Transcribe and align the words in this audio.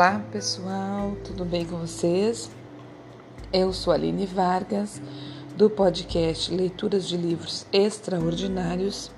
Olá 0.00 0.18
pessoal, 0.32 1.14
tudo 1.26 1.44
bem 1.44 1.66
com 1.66 1.76
vocês? 1.76 2.50
Eu 3.52 3.70
sou 3.70 3.92
Aline 3.92 4.24
Vargas, 4.24 4.98
do 5.54 5.68
podcast 5.68 6.50
Leituras 6.54 7.06
de 7.06 7.18
Livros 7.18 7.66
Extraordinários 7.70 9.10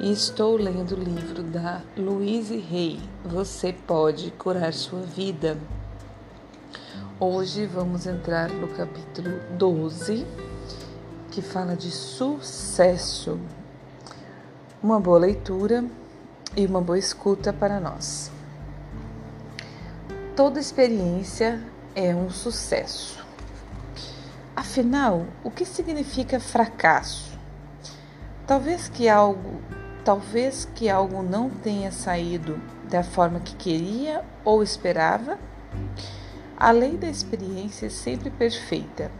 e 0.00 0.10
estou 0.10 0.56
lendo 0.56 0.92
o 0.92 0.98
livro 0.98 1.42
da 1.42 1.82
Louise 1.98 2.64
Hay, 2.72 2.98
Você 3.26 3.74
Pode 3.74 4.30
Curar 4.30 4.72
Sua 4.72 5.02
Vida. 5.02 5.58
Hoje 7.20 7.66
vamos 7.66 8.06
entrar 8.06 8.48
no 8.48 8.68
capítulo 8.68 9.38
12, 9.58 10.26
que 11.30 11.42
fala 11.42 11.76
de 11.76 11.90
sucesso. 11.90 13.38
Uma 14.82 14.98
boa 14.98 15.18
leitura 15.18 15.84
e 16.56 16.64
uma 16.64 16.80
boa 16.80 16.98
escuta 16.98 17.52
para 17.52 17.78
nós. 17.78 18.39
Toda 20.36 20.60
experiência 20.60 21.60
é 21.94 22.14
um 22.14 22.30
sucesso. 22.30 23.24
Afinal, 24.54 25.26
o 25.42 25.50
que 25.50 25.64
significa 25.64 26.38
fracasso? 26.38 27.36
Talvez 28.46 28.88
que 28.88 29.08
algo, 29.08 29.60
talvez 30.04 30.68
que 30.74 30.88
algo 30.88 31.22
não 31.22 31.50
tenha 31.50 31.90
saído 31.90 32.60
da 32.88 33.02
forma 33.02 33.40
que 33.40 33.56
queria 33.56 34.24
ou 34.44 34.62
esperava. 34.62 35.38
A 36.56 36.70
lei 36.70 36.96
da 36.96 37.08
experiência 37.08 37.86
é 37.86 37.90
sempre 37.90 38.30
perfeita. 38.30 39.10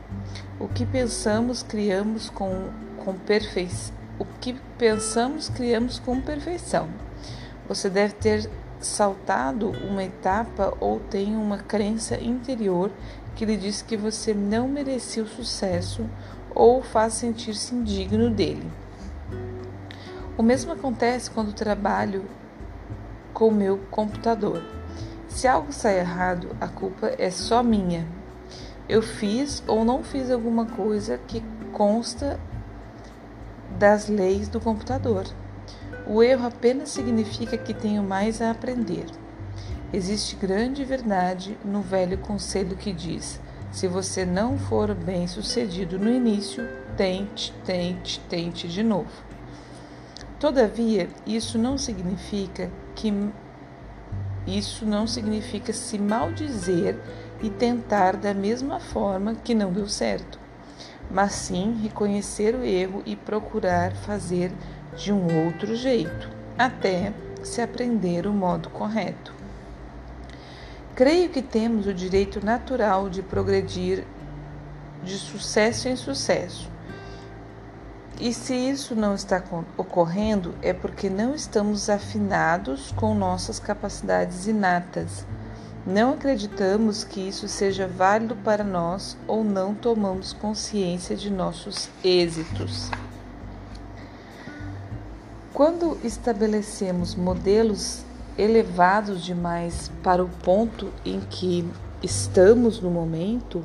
O 0.60 0.68
que 0.68 0.86
pensamos, 0.86 1.62
criamos 1.62 2.30
com, 2.30 2.70
com 3.04 3.14
perfeição. 3.14 3.94
O 4.18 4.24
que 4.40 4.54
pensamos, 4.78 5.48
criamos 5.48 5.98
com 5.98 6.20
perfeição. 6.20 6.88
Você 7.66 7.88
deve 7.90 8.14
ter 8.14 8.50
saltado 8.80 9.70
uma 9.88 10.02
etapa 10.02 10.74
ou 10.80 10.98
tem 10.98 11.36
uma 11.36 11.58
crença 11.58 12.18
interior 12.18 12.90
que 13.36 13.44
lhe 13.44 13.56
diz 13.56 13.82
que 13.82 13.96
você 13.96 14.34
não 14.34 14.66
merecia 14.66 15.22
o 15.22 15.28
sucesso 15.28 16.08
ou 16.54 16.82
faz 16.82 17.14
sentir-se 17.14 17.74
indigno 17.74 18.30
dele. 18.30 18.70
O 20.36 20.42
mesmo 20.42 20.72
acontece 20.72 21.30
quando 21.30 21.52
trabalho 21.52 22.24
com 23.32 23.48
o 23.48 23.54
meu 23.54 23.78
computador. 23.90 24.62
Se 25.28 25.46
algo 25.46 25.72
sai 25.72 25.98
errado, 25.98 26.56
a 26.60 26.66
culpa 26.66 27.12
é 27.18 27.30
só 27.30 27.62
minha. 27.62 28.06
Eu 28.88 29.02
fiz 29.02 29.62
ou 29.66 29.84
não 29.84 30.02
fiz 30.02 30.30
alguma 30.30 30.66
coisa 30.66 31.18
que 31.18 31.42
consta 31.72 32.40
das 33.78 34.08
leis 34.08 34.48
do 34.48 34.60
computador. 34.60 35.24
O 36.12 36.24
erro 36.24 36.48
apenas 36.48 36.88
significa 36.88 37.56
que 37.56 37.72
tenho 37.72 38.02
mais 38.02 38.42
a 38.42 38.50
aprender. 38.50 39.06
Existe 39.92 40.34
grande 40.34 40.84
verdade 40.84 41.56
no 41.64 41.82
velho 41.82 42.18
conselho 42.18 42.76
que 42.76 42.92
diz: 42.92 43.40
se 43.70 43.86
você 43.86 44.26
não 44.26 44.58
for 44.58 44.92
bem 44.92 45.28
sucedido 45.28 46.00
no 46.00 46.10
início, 46.10 46.68
tente, 46.96 47.54
tente, 47.64 48.18
tente 48.28 48.66
de 48.66 48.82
novo. 48.82 49.22
Todavia, 50.40 51.08
isso 51.24 51.56
não 51.56 51.78
significa 51.78 52.68
que 52.96 53.14
isso 54.48 54.84
não 54.84 55.06
significa 55.06 55.72
se 55.72 55.96
maldizer 55.96 56.98
e 57.40 57.48
tentar 57.48 58.16
da 58.16 58.34
mesma 58.34 58.80
forma 58.80 59.36
que 59.36 59.54
não 59.54 59.72
deu 59.72 59.86
certo, 59.86 60.40
mas 61.08 61.34
sim 61.34 61.78
reconhecer 61.80 62.56
o 62.56 62.64
erro 62.64 63.00
e 63.06 63.14
procurar 63.14 63.92
fazer 63.92 64.50
de 64.96 65.12
um 65.12 65.46
outro 65.46 65.74
jeito, 65.74 66.28
até 66.58 67.12
se 67.42 67.60
aprender 67.60 68.26
o 68.26 68.32
modo 68.32 68.68
correto. 68.70 69.32
Creio 70.94 71.30
que 71.30 71.40
temos 71.40 71.86
o 71.86 71.94
direito 71.94 72.44
natural 72.44 73.08
de 73.08 73.22
progredir 73.22 74.04
de 75.02 75.16
sucesso 75.16 75.88
em 75.88 75.96
sucesso. 75.96 76.68
E 78.20 78.34
se 78.34 78.54
isso 78.54 78.94
não 78.94 79.14
está 79.14 79.42
ocorrendo, 79.78 80.54
é 80.60 80.74
porque 80.74 81.08
não 81.08 81.34
estamos 81.34 81.88
afinados 81.88 82.92
com 82.92 83.14
nossas 83.14 83.58
capacidades 83.58 84.46
inatas. 84.46 85.24
Não 85.86 86.12
acreditamos 86.12 87.02
que 87.02 87.26
isso 87.26 87.48
seja 87.48 87.88
válido 87.88 88.36
para 88.36 88.62
nós 88.62 89.16
ou 89.26 89.42
não 89.42 89.74
tomamos 89.74 90.34
consciência 90.34 91.16
de 91.16 91.30
nossos 91.30 91.88
êxitos. 92.04 92.90
Quando 95.60 95.98
estabelecemos 96.02 97.14
modelos 97.14 98.02
elevados 98.38 99.22
demais 99.22 99.92
para 100.02 100.24
o 100.24 100.28
ponto 100.42 100.90
em 101.04 101.20
que 101.20 101.70
estamos 102.02 102.80
no 102.80 102.90
momento, 102.90 103.62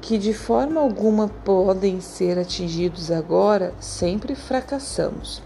que 0.00 0.16
de 0.16 0.32
forma 0.32 0.80
alguma 0.80 1.26
podem 1.26 2.00
ser 2.00 2.38
atingidos 2.38 3.10
agora, 3.10 3.74
sempre 3.80 4.36
fracassamos. 4.36 5.42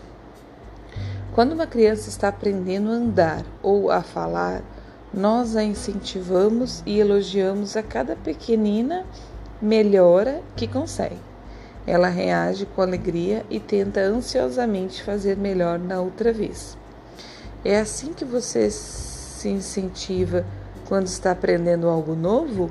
Quando 1.35 1.53
uma 1.53 1.67
criança 1.67 2.11
está 2.11 2.29
aprendendo 2.29 2.91
a 2.91 2.97
andar 2.97 3.43
ou 3.63 3.91
a 3.91 4.03
falar, 4.03 4.63
nós 5.15 5.57
a 5.57 5.65
incentivamos 5.65 6.83
e 6.85 7.01
elogiamos 7.01 7.75
a 7.75 7.83
cada 7.83 8.17
pequenina 8.17 9.07
melhora 9.63 10.43
que 10.55 10.69
consegue. 10.69 11.34
Ela 11.87 12.09
reage 12.09 12.67
com 12.67 12.81
alegria 12.81 13.45
e 13.51 13.61
tenta 13.61 14.01
ansiosamente 14.01 15.03
fazer 15.03 15.37
melhor 15.37 15.79
na 15.79 16.01
outra 16.01 16.33
vez. 16.33 16.77
É 17.65 17.79
assim 17.79 18.13
que 18.13 18.25
você 18.25 18.71
se 18.71 19.49
incentiva 19.49 20.45
quando 20.87 21.07
está 21.07 21.31
aprendendo 21.31 21.89
algo 21.89 22.15
novo? 22.15 22.71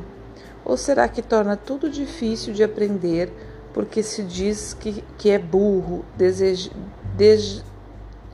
Ou 0.66 0.78
será 0.78 1.07
que 1.07 1.22
torna 1.22 1.57
tudo 1.57 1.90
difícil 1.90 2.53
de 2.53 2.63
aprender 2.63 3.31
porque 3.74 4.03
se 4.03 4.24
diz 4.24 4.74
que, 4.74 5.03
que 5.18 5.31
é 5.31 5.40
burro, 5.40 6.06
deseja, 6.16 6.72
des, 7.16 7.63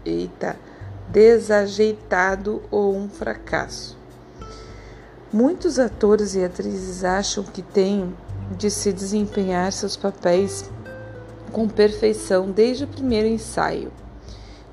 eita, 0.05 0.57
desajeitado 1.07 2.61
ou 2.69 2.95
um 2.95 3.09
fracasso? 3.09 3.97
Muitos 5.31 5.79
atores 5.79 6.35
e 6.35 6.43
atrizes 6.43 7.03
acham 7.03 7.43
que 7.43 7.61
têm 7.61 8.13
de 8.57 8.69
se 8.69 8.91
desempenhar 8.91 9.71
seus 9.71 9.95
papéis 9.95 10.69
com 11.51 11.67
perfeição 11.67 12.51
desde 12.51 12.83
o 12.83 12.87
primeiro 12.87 13.27
ensaio. 13.27 13.91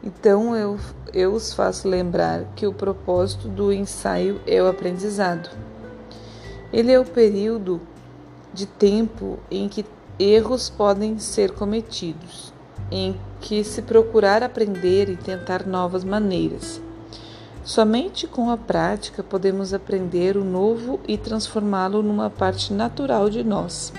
Então 0.02 0.54
eu, 0.54 0.78
eu 1.12 1.32
os 1.32 1.52
faço 1.52 1.88
lembrar 1.88 2.44
que 2.54 2.66
o 2.66 2.72
propósito 2.72 3.48
do 3.48 3.72
ensaio 3.72 4.40
é 4.46 4.62
o 4.62 4.68
aprendizado. 4.68 5.50
Ele 6.72 6.92
é 6.92 6.98
o 6.98 7.04
período 7.04 7.80
de 8.52 8.66
tempo 8.66 9.38
em 9.50 9.68
que 9.68 9.84
erros 10.18 10.70
podem 10.70 11.18
ser 11.18 11.52
cometidos, 11.52 12.52
em 12.90 13.18
que 13.40 13.62
se 13.64 13.82
procurar 13.82 14.42
aprender 14.42 15.08
e 15.08 15.16
tentar 15.16 15.66
novas 15.66 16.04
maneiras. 16.04 16.80
Somente 17.66 18.28
com 18.28 18.48
a 18.48 18.56
prática 18.56 19.24
podemos 19.24 19.74
aprender 19.74 20.36
o 20.36 20.44
novo 20.44 21.00
e 21.08 21.18
transformá-lo 21.18 22.00
numa 22.00 22.30
parte 22.30 22.72
natural 22.72 23.28
de 23.28 23.42
nós. 23.42 23.92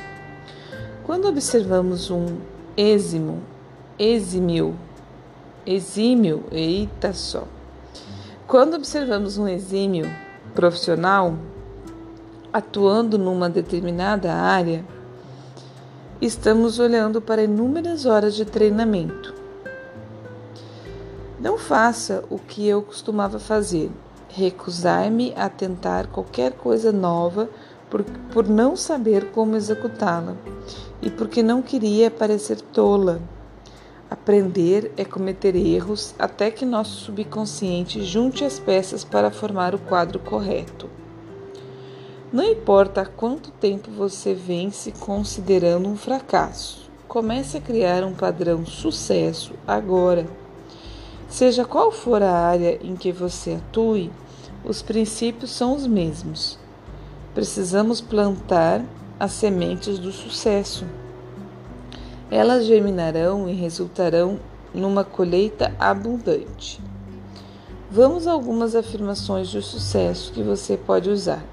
Quando 1.03 1.27
observamos 1.27 2.09
um 2.09 2.37
êximo, 2.77 3.41
exímio, 3.99 4.73
exímio, 5.65 6.45
eita 6.49 7.11
só. 7.11 7.43
Quando 8.47 8.75
observamos 8.75 9.37
um 9.37 9.49
exímio 9.49 10.09
profissional 10.55 11.37
atuando 12.53 13.17
numa 13.17 13.49
determinada 13.49 14.33
área, 14.33 14.85
estamos 16.21 16.79
olhando 16.79 17.21
para 17.21 17.43
inúmeras 17.43 18.05
horas 18.05 18.33
de 18.33 18.45
treinamento 18.45 19.36
não 21.39 21.57
faça 21.57 22.23
o 22.29 22.39
que 22.39 22.67
eu 22.67 22.81
costumava 22.81 23.39
fazer, 23.39 23.91
recusar-me 24.29 25.33
a 25.35 25.49
tentar 25.49 26.07
qualquer 26.07 26.53
coisa 26.53 26.91
nova 26.91 27.49
por, 27.89 28.03
por 28.31 28.47
não 28.47 28.75
saber 28.75 29.31
como 29.31 29.55
executá-la 29.55 30.35
e 31.01 31.09
porque 31.09 31.43
não 31.43 31.61
queria 31.61 32.09
parecer 32.09 32.59
tola. 32.59 33.21
Aprender 34.09 34.91
é 34.95 35.03
cometer 35.03 35.55
erros 35.55 36.15
até 36.17 36.49
que 36.49 36.65
nosso 36.65 37.05
subconsciente 37.05 38.03
junte 38.03 38.43
as 38.43 38.57
peças 38.57 39.03
para 39.03 39.29
formar 39.29 39.75
o 39.75 39.79
quadro 39.79 40.17
correto. 40.19 40.89
Não 42.31 42.43
importa 42.43 43.05
quanto 43.05 43.51
tempo 43.51 43.91
você 43.91 44.33
vem 44.33 44.71
se 44.71 44.91
considerando 44.91 45.87
um 45.87 45.95
fracasso, 45.95 46.89
comece 47.07 47.57
a 47.57 47.61
criar 47.61 48.03
um 48.03 48.13
padrão 48.13 48.65
sucesso 48.65 49.53
agora. 49.65 50.25
Seja 51.29 51.65
qual 51.65 51.91
for 51.91 52.23
a 52.23 52.31
área 52.31 52.79
em 52.81 52.95
que 52.95 53.11
você 53.11 53.55
atue, 53.55 54.11
os 54.63 54.81
princípios 54.81 55.51
são 55.51 55.75
os 55.75 55.85
mesmos. 55.85 56.57
Precisamos 57.33 58.01
plantar 58.01 58.83
as 59.19 59.33
sementes 59.33 59.99
do 59.99 60.11
sucesso. 60.11 60.85
Elas 62.31 62.65
germinarão 62.65 63.49
e 63.49 63.53
resultarão 63.53 64.39
numa 64.73 65.03
colheita 65.03 65.75
abundante. 65.79 66.81
Vamos 67.89 68.27
a 68.27 68.31
algumas 68.31 68.75
afirmações 68.75 69.49
de 69.49 69.61
sucesso 69.61 70.31
que 70.33 70.43
você 70.43 70.75
pode 70.75 71.09
usar. 71.09 71.43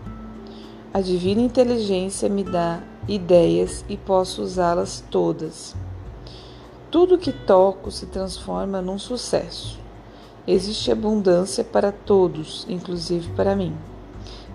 A 0.93 1.01
divina 1.01 1.41
inteligência 1.41 2.29
me 2.29 2.45
dá 2.45 2.81
ideias 3.09 3.85
e 3.89 3.97
posso 3.97 4.43
usá-las 4.43 5.03
todas. 5.11 5.75
Tudo 6.95 7.19
que 7.19 7.33
toco 7.33 7.91
se 7.91 8.07
transforma 8.07 8.81
num 8.81 9.01
sucesso. 9.01 9.81
Existe 10.47 10.93
abundância 10.93 11.65
para 11.65 11.91
todos, 11.91 12.65
inclusive 12.69 13.33
para 13.33 13.57
mim. 13.57 13.77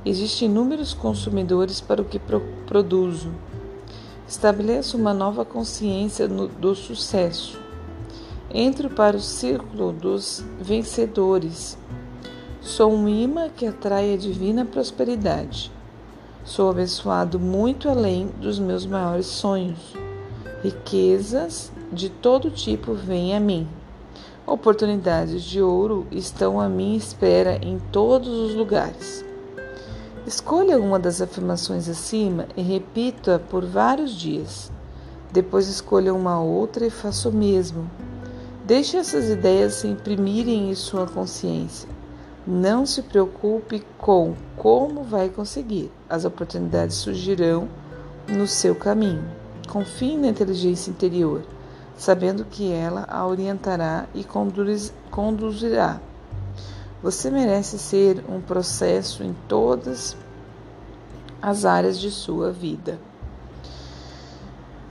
Existem 0.06 0.48
inúmeros 0.48 0.94
consumidores 0.94 1.82
para 1.82 2.02
o 2.02 2.06
que 2.06 2.18
pro 2.18 2.40
produzo. 2.66 3.30
Estabeleço 4.26 4.96
uma 4.96 5.14
nova 5.14 5.44
consciência 5.44 6.30
no, 6.30 6.48
do 6.48 6.74
sucesso. 6.74 7.60
Entro 8.50 8.90
para 8.90 9.18
o 9.18 9.22
círculo 9.22 9.92
dos 9.92 10.42
vencedores. 10.62 11.78
Sou 12.62 12.94
um 12.94 13.10
imã 13.10 13.50
que 13.50 13.66
atrai 13.66 14.14
a 14.14 14.18
divina 14.18 14.64
prosperidade. 14.64 15.70
Sou 16.46 16.70
abençoado 16.70 17.38
muito 17.38 17.90
além 17.90 18.28
dos 18.40 18.60
meus 18.60 18.86
maiores 18.86 19.26
sonhos. 19.26 19.94
Riquezas 20.64 21.70
de 21.92 22.10
todo 22.10 22.52
tipo 22.52 22.94
vêm 22.94 23.36
a 23.36 23.40
mim. 23.40 23.68
Oportunidades 24.46 25.44
de 25.44 25.62
ouro 25.62 26.08
estão 26.12 26.60
à 26.60 26.68
minha 26.68 26.98
espera 26.98 27.60
em 27.62 27.80
todos 27.92 28.30
os 28.30 28.56
lugares. 28.56 29.26
Escolha 30.26 30.80
uma 30.80 31.00
das 31.00 31.22
afirmações 31.22 31.90
acima 31.90 32.48
e 32.56 32.62
repita 32.62 33.40
por 33.50 33.66
vários 33.66 34.12
dias. 34.12 34.72
Depois 35.32 35.68
escolha 35.68 36.14
uma 36.14 36.42
outra 36.42 36.86
e 36.86 36.90
faça 36.90 37.30
o 37.30 37.34
mesmo. 37.34 37.90
Deixe 38.66 38.98
essas 38.98 39.30
ideias 39.30 39.76
se 39.76 39.88
imprimirem 39.88 40.70
em 40.70 40.76
sua 40.76 41.08
consciência. 41.08 41.90
Não 42.46 42.86
se 42.86 43.02
preocupe 43.02 43.84
com 43.98 44.36
como 44.56 45.04
vai 45.04 45.30
conseguir. 45.30 45.92
As 46.08 46.26
oportunidades 46.26 46.96
surgirão 46.98 47.68
no 48.28 48.46
seu 48.48 48.76
caminho. 48.76 49.24
Confie 49.68 50.18
na 50.18 50.28
inteligência 50.28 50.92
interior, 50.92 51.44
sabendo 52.00 52.46
que 52.46 52.72
ela 52.72 53.06
a 53.10 53.28
orientará 53.28 54.07
e 54.16 54.25
conduzirá. 55.12 56.00
Você 57.04 57.30
merece 57.30 57.78
ser 57.78 58.24
um 58.30 58.40
processo 58.40 59.22
em 59.22 59.36
todas 59.50 60.16
as 61.42 61.66
áreas 61.66 62.00
de 62.00 62.10
sua 62.10 62.51
vida. 62.51 62.98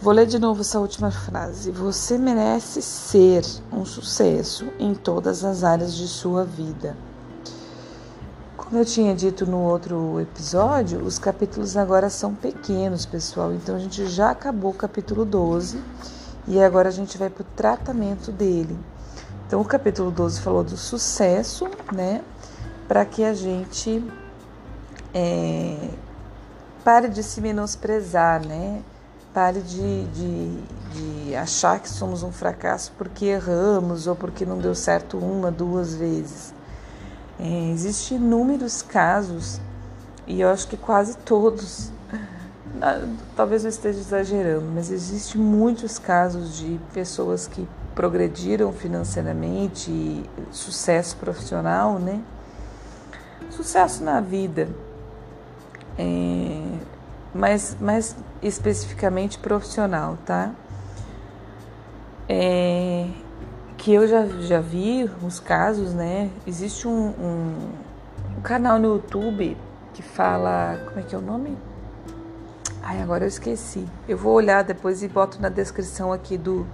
Vou 0.01 0.13
ler 0.13 0.27
de 0.27 0.39
novo 0.39 0.61
essa 0.61 0.79
última 0.79 1.11
frase. 1.11 1.71
Você 1.71 2.19
merece 2.19 2.83
ser 2.83 3.43
um 3.73 3.87
sucesso 3.87 4.67
em 4.79 4.95
todas 4.95 5.45
as 5.45 5.65
áreas 5.65 5.95
de 5.95 6.07
sua 6.07 6.45
vida. 6.45 6.95
Como 8.55 8.77
eu 8.77 8.85
tinha 8.85 9.15
dito 9.15 9.47
no 9.47 9.61
outro 9.63 10.21
episódio, 10.21 11.03
os 11.03 11.19
capítulos 11.19 11.75
agora 11.75 12.11
são 12.11 12.35
pequenos, 12.35 13.07
pessoal. 13.07 13.55
Então 13.55 13.77
a 13.77 13.79
gente 13.79 14.07
já 14.07 14.31
acabou 14.31 14.73
o 14.73 14.75
capítulo 14.75 15.25
12 15.25 15.83
e 16.49 16.61
agora 16.63 16.89
a 16.89 16.93
gente 16.93 17.19
vai 17.19 17.29
para 17.29 17.43
o 17.43 17.47
tratamento 17.55 18.33
dele. 18.33 18.77
Então 19.47 19.61
o 19.61 19.65
capítulo 19.65 20.11
12 20.11 20.41
falou 20.41 20.65
do 20.65 20.77
sucesso, 20.77 21.69
né? 21.93 22.23
Para 22.87 23.05
que 23.05 23.23
a 23.23 23.35
gente 23.35 24.03
é, 25.13 25.91
pare 26.83 27.09
de 27.09 27.23
se 27.23 27.41
menosprezar, 27.41 28.45
né? 28.47 28.83
Pare 29.35 29.61
de, 29.61 30.05
de, 30.07 30.63
de 30.95 31.37
achar 31.37 31.81
que 31.81 31.89
somos 31.89 32.23
um 32.23 32.33
fracasso 32.33 32.93
porque 32.97 33.27
erramos 33.27 34.07
ou 34.07 34.17
porque 34.17 34.47
não 34.47 34.59
deu 34.59 34.75
certo 34.75 35.19
uma, 35.19 35.51
duas 35.51 35.95
vezes. 35.95 36.55
É, 37.39 37.71
Existem 37.71 38.17
inúmeros 38.17 38.83
casos, 38.83 39.61
e 40.27 40.41
eu 40.41 40.49
acho 40.49 40.67
que 40.67 40.77
quase 40.77 41.17
todos, 41.19 41.93
talvez 43.37 43.65
eu 43.65 43.71
esteja 43.71 43.99
exagerando, 43.99 44.67
mas 44.75 44.91
existem 44.91 45.41
muitos 45.41 45.99
casos 45.99 46.57
de 46.57 46.79
pessoas 46.93 47.47
que 47.47 47.67
progrediram 47.95 48.73
financeiramente, 48.73 50.23
sucesso 50.51 51.17
profissional, 51.17 51.99
né? 51.99 52.23
Sucesso 53.51 54.05
na 54.05 54.21
vida. 54.21 54.69
É, 55.99 56.79
mas 57.35 57.77
mais 57.81 58.17
especificamente 58.43 59.39
profissional, 59.39 60.17
tá? 60.25 60.53
É, 62.29 63.09
que 63.77 63.93
eu 63.93 64.07
já, 64.07 64.27
já 64.41 64.61
vi 64.61 65.11
uns 65.23 65.41
casos, 65.41 65.95
né? 65.95 66.31
Existe 66.47 66.87
um, 66.87 67.09
um, 67.09 67.71
um, 68.37 68.41
canal 68.43 68.79
no 68.79 68.95
YouTube 68.95 69.57
que 69.95 70.03
fala. 70.03 70.79
Como 70.87 71.01
é 71.01 71.03
que 71.03 71.15
é 71.15 71.19
o 71.19 71.23
nome? 71.23 71.57
Ai, 72.91 73.03
agora 73.03 73.25
eu 73.25 73.29
esqueci. 73.29 73.87
Eu 74.09 74.17
vou 74.17 74.33
olhar 74.33 74.65
depois 74.65 75.03
e 75.03 75.09
boto 75.09 75.43
na 75.43 75.51
descrição 75.51 76.11
aqui 76.11 76.39
do, 76.39 76.67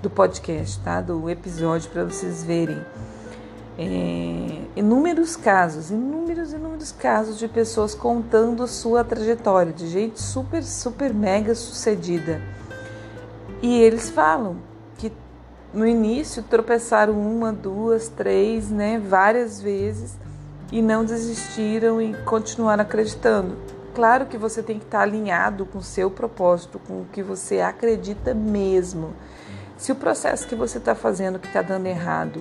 do 0.00 0.08
podcast, 0.08 0.80
tá? 0.80 1.02
Do 1.02 1.28
episódio 1.28 1.90
para 1.90 2.04
vocês 2.04 2.42
verem 2.42 2.82
é, 3.78 4.62
inúmeros 4.74 5.36
casos, 5.36 5.90
inúmeros, 5.90 6.54
inúmeros 6.54 6.90
casos 6.90 7.38
de 7.38 7.46
pessoas 7.46 7.94
contando 7.94 8.66
sua 8.66 9.04
trajetória, 9.04 9.70
de 9.70 9.88
gente 9.88 10.22
super, 10.22 10.64
super 10.64 11.12
mega 11.12 11.54
sucedida. 11.54 12.40
E 13.60 13.78
eles 13.82 14.08
falam 14.08 14.56
que 14.96 15.12
no 15.74 15.86
início 15.86 16.42
tropeçaram 16.42 17.12
uma, 17.12 17.52
duas, 17.52 18.08
três, 18.08 18.70
né, 18.70 18.98
várias 18.98 19.60
vezes 19.60 20.16
e 20.72 20.80
não 20.80 21.04
desistiram 21.04 22.00
e 22.00 22.14
continuaram 22.24 22.84
acreditando. 22.84 23.77
Claro 23.98 24.26
que 24.26 24.38
você 24.38 24.62
tem 24.62 24.78
que 24.78 24.84
estar 24.84 25.00
alinhado 25.00 25.66
com 25.66 25.78
o 25.78 25.82
seu 25.82 26.08
propósito, 26.08 26.78
com 26.78 27.00
o 27.00 27.06
que 27.12 27.20
você 27.20 27.60
acredita 27.60 28.32
mesmo. 28.32 29.12
Se 29.76 29.90
o 29.90 29.96
processo 29.96 30.46
que 30.46 30.54
você 30.54 30.78
está 30.78 30.94
fazendo 30.94 31.40
que 31.40 31.48
está 31.48 31.62
dando 31.62 31.86
errado 31.86 32.40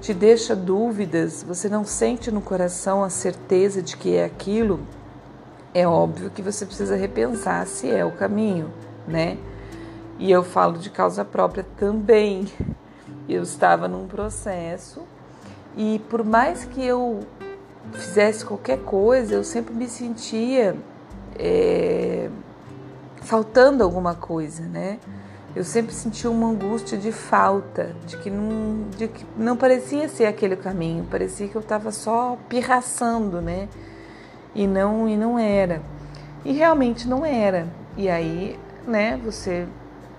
te 0.00 0.12
deixa 0.12 0.56
dúvidas, 0.56 1.44
você 1.44 1.68
não 1.68 1.84
sente 1.84 2.32
no 2.32 2.40
coração 2.40 3.04
a 3.04 3.08
certeza 3.08 3.80
de 3.80 3.96
que 3.96 4.16
é 4.16 4.24
aquilo, 4.24 4.80
é 5.72 5.86
óbvio 5.86 6.30
que 6.30 6.42
você 6.42 6.66
precisa 6.66 6.96
repensar 6.96 7.64
se 7.68 7.88
é 7.88 8.04
o 8.04 8.10
caminho, 8.10 8.68
né? 9.06 9.38
E 10.18 10.32
eu 10.32 10.42
falo 10.42 10.78
de 10.78 10.90
causa 10.90 11.24
própria 11.24 11.64
também. 11.76 12.48
Eu 13.28 13.44
estava 13.44 13.86
num 13.86 14.08
processo 14.08 15.04
e 15.76 16.00
por 16.10 16.24
mais 16.24 16.64
que 16.64 16.84
eu 16.84 17.20
fizesse 17.92 18.44
qualquer 18.44 18.78
coisa, 18.80 19.34
eu 19.34 19.44
sempre 19.44 19.74
me 19.74 19.88
sentia 19.88 20.76
é, 21.38 22.28
faltando 23.22 23.82
alguma 23.82 24.14
coisa, 24.14 24.62
né? 24.62 24.98
eu 25.54 25.64
sempre 25.64 25.92
senti 25.92 26.26
uma 26.26 26.48
angústia 26.48 26.96
de 26.96 27.12
falta, 27.12 27.94
de 28.06 28.16
que 28.16 28.30
não, 28.30 28.88
de 28.96 29.06
que 29.06 29.24
não 29.36 29.54
parecia 29.56 30.08
ser 30.08 30.24
aquele 30.24 30.56
caminho, 30.56 31.06
parecia 31.10 31.46
que 31.46 31.54
eu 31.54 31.60
estava 31.60 31.92
só 31.92 32.38
pirraçando, 32.48 33.40
né? 33.40 33.68
E 34.54 34.66
não, 34.66 35.06
e 35.08 35.16
não 35.16 35.38
era. 35.38 35.82
E 36.44 36.52
realmente 36.52 37.06
não 37.06 37.24
era. 37.24 37.66
E 37.96 38.08
aí, 38.08 38.58
né, 38.86 39.20
você 39.22 39.66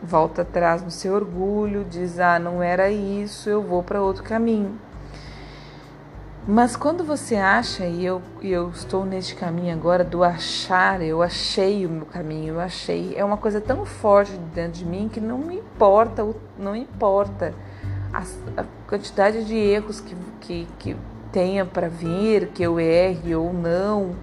volta 0.04 0.44
atrás 0.44 0.84
no 0.84 0.92
seu 0.92 1.16
orgulho, 1.16 1.84
diz: 1.84 2.20
ah, 2.20 2.38
não 2.38 2.62
era 2.62 2.92
isso, 2.92 3.50
eu 3.50 3.62
vou 3.62 3.82
para 3.82 4.02
outro 4.02 4.24
caminho. 4.24 4.80
Mas 6.46 6.76
quando 6.76 7.06
você 7.06 7.38
acha, 7.38 7.86
e 7.86 8.06
eu, 8.06 8.22
eu 8.42 8.70
estou 8.70 9.06
neste 9.06 9.34
caminho 9.34 9.74
agora 9.74 10.04
do 10.04 10.26
achar, 10.26 11.02
eu 11.02 11.22
achei 11.22 11.86
o 11.86 11.90
meu 11.90 12.06
caminho, 12.06 12.56
eu 12.56 12.60
achei, 12.60 13.14
é 13.16 13.24
uma 13.24 13.38
coisa 13.38 13.62
tão 13.62 13.86
forte 13.86 14.34
dentro 14.54 14.80
de 14.80 14.86
mim 14.86 15.10
que 15.12 15.22
não 15.22 15.38
me 15.38 15.56
importa, 15.56 16.28
não 16.60 16.76
importa 16.76 17.54
a, 18.12 18.24
a 18.58 18.66
quantidade 18.90 19.46
de 19.46 19.56
erros 19.56 20.02
que, 20.02 20.18
que, 20.42 20.68
que 20.80 20.98
tenha 21.32 21.66
para 21.66 21.88
vir, 21.88 22.50
que 22.50 22.62
eu 22.62 22.78
erre 22.78 23.34
ou 23.34 23.54
não, 23.54 24.14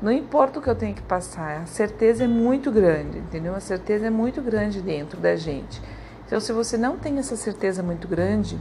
não 0.00 0.10
importa 0.10 0.58
o 0.58 0.62
que 0.62 0.70
eu 0.70 0.74
tenho 0.74 0.94
que 0.94 1.02
passar, 1.02 1.58
a 1.58 1.66
certeza 1.66 2.24
é 2.24 2.26
muito 2.26 2.72
grande, 2.72 3.18
entendeu? 3.18 3.54
A 3.54 3.60
certeza 3.60 4.06
é 4.06 4.10
muito 4.10 4.40
grande 4.40 4.80
dentro 4.80 5.20
da 5.20 5.36
gente. 5.36 5.82
Então, 6.26 6.40
se 6.40 6.54
você 6.54 6.78
não 6.78 6.96
tem 6.96 7.18
essa 7.18 7.36
certeza 7.36 7.82
muito 7.82 8.08
grande 8.08 8.58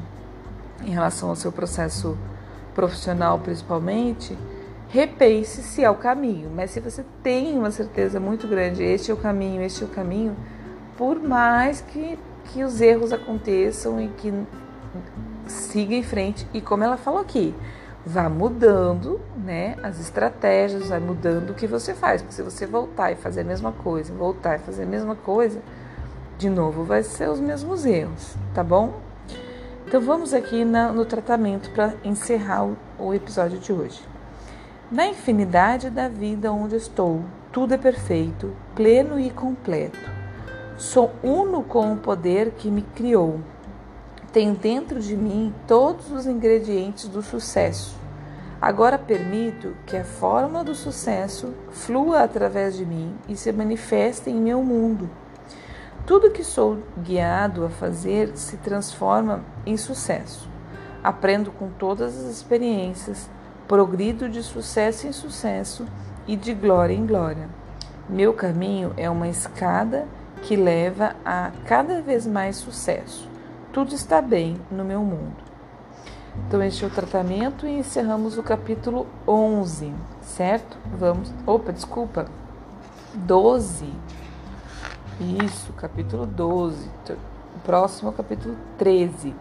em 0.86 0.92
relação 0.92 1.30
ao 1.30 1.36
seu 1.38 1.52
processo 1.52 2.18
profissional 2.76 3.40
principalmente, 3.40 4.38
repense 4.90 5.64
se 5.64 5.84
é 5.84 5.90
o 5.90 5.96
caminho. 5.96 6.52
Mas 6.54 6.72
se 6.72 6.80
você 6.80 7.04
tem 7.24 7.58
uma 7.58 7.72
certeza 7.72 8.20
muito 8.20 8.48
grande, 8.48 8.84
este 8.84 9.10
é 9.10 9.14
o 9.14 9.18
caminho, 9.18 9.64
este 9.64 9.84
é 9.84 9.88
o 9.88 9.90
caminho, 9.90 10.36
por 10.98 11.20
mais 11.20 11.82
que, 11.82 12.20
que 12.46 12.64
os 12.64 12.80
erros 12.82 13.12
aconteçam 13.12 14.00
e 14.00 14.10
que 14.10 14.32
siga 15.48 15.96
em 15.96 16.04
frente. 16.04 16.48
E 16.54 16.62
como 16.62 16.84
ela 16.84 16.98
falou 16.98 17.22
aqui, 17.22 17.56
vá 18.06 18.30
mudando 18.30 19.20
né, 19.36 19.76
as 19.82 20.00
estratégias, 20.00 20.90
vai 20.90 21.00
mudando 21.00 21.52
o 21.52 21.54
que 21.54 21.66
você 21.66 21.94
faz. 21.94 22.22
Porque 22.22 22.36
se 22.36 22.44
você 22.44 22.68
voltar 22.68 23.12
e 23.12 23.16
fazer 23.16 23.42
a 23.42 23.46
mesma 23.46 23.72
coisa, 23.72 24.14
voltar 24.14 24.58
e 24.58 24.60
fazer 24.60 24.84
a 24.84 24.88
mesma 24.88 25.16
coisa, 25.16 25.60
de 26.38 26.50
novo 26.50 26.84
vai 26.84 27.02
ser 27.02 27.30
os 27.30 27.40
mesmos 27.40 27.86
erros, 27.86 28.36
tá 28.54 28.64
bom? 28.64 29.05
Então 29.88 30.02
vamos 30.02 30.34
aqui 30.34 30.66
na, 30.66 30.92
no 30.92 31.06
tratamento 31.06 31.70
para 31.70 31.94
encerrar 32.04 32.66
o, 32.66 32.76
o 32.98 33.14
episódio 33.14 33.60
de 33.60 33.72
hoje. 33.72 34.02
Na 34.92 35.08
infinidade 35.08 35.92
da 35.92 36.10
vida 36.10 36.52
onde 36.52 36.76
estou, 36.76 37.24
tudo 37.52 37.76
é 37.76 37.78
perfeito, 37.78 38.52
pleno 38.76 39.20
e 39.20 39.30
completo. 39.30 40.10
Sou 40.76 41.12
uno 41.24 41.64
com 41.64 41.94
o 41.94 41.98
poder 41.98 42.52
que 42.52 42.72
me 42.72 42.82
criou. 42.82 43.40
Tenho 44.34 44.56
dentro 44.56 45.00
de 45.00 45.16
mim 45.16 45.54
todos 45.68 46.12
os 46.12 46.26
ingredientes 46.26 47.08
do 47.08 47.22
sucesso. 47.22 47.96
Agora 48.60 48.98
permito 48.98 49.76
que 49.86 49.96
a 49.96 50.04
fórmula 50.04 50.64
do 50.64 50.74
sucesso 50.74 51.54
flua 51.70 52.24
através 52.24 52.76
de 52.76 52.86
mim 52.86 53.16
e 53.30 53.36
se 53.36 53.52
manifeste 53.52 54.32
em 54.32 54.36
meu 54.36 54.64
mundo. 54.64 55.08
Tudo 56.06 56.30
que 56.30 56.44
sou 56.44 56.78
guiado 57.00 57.66
a 57.66 57.70
fazer 57.70 58.38
se 58.38 58.58
transforma 58.58 59.44
em 59.66 59.76
sucesso. 59.76 60.48
Aprendo 61.04 61.52
com 61.52 61.70
todas 61.70 62.16
as 62.16 62.32
experiências, 62.32 63.28
progrido 63.68 64.30
de 64.30 64.44
sucesso 64.44 65.08
em 65.08 65.12
sucesso 65.12 65.84
e 66.28 66.36
de 66.36 66.54
glória 66.54 66.94
em 66.94 67.08
glória. 67.08 67.50
Meu 68.08 68.34
caminho 68.34 68.94
é 68.98 69.10
uma 69.10 69.28
escada 69.28 70.08
que 70.44 70.56
leva 70.56 71.16
a 71.26 71.52
cada 71.66 72.04
vez 72.04 72.28
mais 72.28 72.58
sucesso. 72.58 73.28
Tudo 73.74 73.96
está 73.96 74.22
bem 74.22 74.58
no 74.70 74.86
meu 74.86 75.00
mundo. 75.00 75.44
Então, 76.48 76.62
este 76.62 76.84
é 76.84 76.88
o 76.88 76.92
tratamento 76.92 77.66
e 77.66 77.80
encerramos 77.80 78.38
o 78.38 78.44
capítulo 78.44 79.08
11, 79.28 79.92
certo? 80.22 80.78
Vamos. 81.00 81.34
Opa, 81.48 81.72
desculpa. 81.72 82.28
12. 83.16 83.92
Isso, 85.20 85.72
capítulo 85.74 86.26
12. 86.26 86.90
O 87.56 87.60
próximo 87.60 88.10
é 88.10 88.12
o 88.12 88.16
capítulo 88.16 88.56
13. 88.78 89.34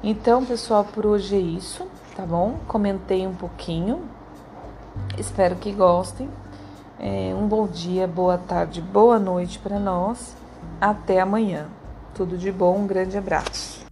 Então, 0.00 0.44
pessoal, 0.44 0.84
por 0.84 1.04
hoje 1.04 1.34
é 1.34 1.40
isso, 1.40 1.88
tá 2.16 2.24
bom? 2.24 2.60
Comentei 2.68 3.26
um 3.26 3.34
pouquinho. 3.34 4.02
Espero 5.18 5.56
que 5.56 5.72
gostem. 5.72 6.30
É, 7.00 7.34
um 7.34 7.48
bom 7.48 7.66
dia, 7.66 8.06
boa 8.06 8.38
tarde, 8.38 8.80
boa 8.80 9.18
noite 9.18 9.58
para 9.58 9.80
nós. 9.80 10.36
Até 10.80 11.20
amanhã. 11.20 11.66
Tudo 12.14 12.38
de 12.38 12.52
bom, 12.52 12.78
um 12.78 12.86
grande 12.86 13.18
abraço. 13.18 13.83